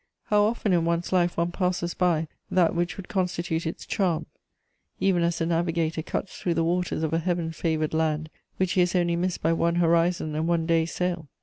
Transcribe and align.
How 0.23 0.41
often 0.45 0.73
in 0.73 0.83
one's 0.83 1.13
life 1.13 1.37
one 1.37 1.51
passes 1.51 1.93
by 1.93 2.27
that 2.49 2.73
which 2.73 2.97
would 2.97 3.07
constitute 3.07 3.67
its 3.67 3.85
charm, 3.85 4.25
even 4.99 5.21
as 5.21 5.37
the 5.37 5.45
navigator 5.45 6.01
cuts 6.01 6.35
through 6.39 6.55
the 6.55 6.63
waters 6.63 7.03
of 7.03 7.13
a 7.13 7.19
heaven 7.19 7.51
favoured 7.51 7.93
land 7.93 8.31
which 8.57 8.71
he 8.71 8.79
has 8.79 8.95
only 8.95 9.15
missed 9.15 9.43
by 9.43 9.53
one 9.53 9.75
horizon 9.75 10.33
and 10.33 10.47
one 10.47 10.65
day's 10.65 10.91
sail! 10.91 11.29